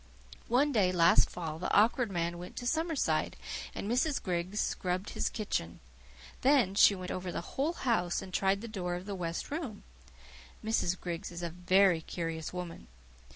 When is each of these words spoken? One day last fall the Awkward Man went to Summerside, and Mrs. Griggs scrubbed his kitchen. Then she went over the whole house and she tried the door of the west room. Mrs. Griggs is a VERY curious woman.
One 0.47 0.71
day 0.71 0.91
last 0.91 1.29
fall 1.29 1.59
the 1.59 1.71
Awkward 1.71 2.09
Man 2.09 2.39
went 2.39 2.55
to 2.55 2.65
Summerside, 2.65 3.37
and 3.75 3.87
Mrs. 3.87 4.19
Griggs 4.19 4.59
scrubbed 4.59 5.11
his 5.11 5.29
kitchen. 5.29 5.79
Then 6.41 6.73
she 6.73 6.95
went 6.95 7.11
over 7.11 7.31
the 7.31 7.49
whole 7.55 7.73
house 7.73 8.19
and 8.19 8.33
she 8.35 8.39
tried 8.39 8.61
the 8.61 8.67
door 8.67 8.95
of 8.95 9.05
the 9.05 9.13
west 9.13 9.51
room. 9.51 9.83
Mrs. 10.65 10.99
Griggs 10.99 11.29
is 11.29 11.43
a 11.43 11.51
VERY 11.51 12.01
curious 12.01 12.51
woman. 12.51 12.87